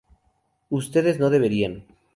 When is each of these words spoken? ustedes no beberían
ustedes 0.71 1.19
no 1.19 1.29
beberían 1.29 1.73